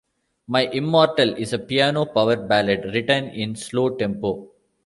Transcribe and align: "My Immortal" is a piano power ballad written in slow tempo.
"My 0.47 0.61
Immortal" 0.63 1.35
is 1.35 1.53
a 1.53 1.59
piano 1.59 2.05
power 2.07 2.35
ballad 2.35 2.85
written 2.85 3.25
in 3.25 3.55
slow 3.55 3.89
tempo. 3.95 4.49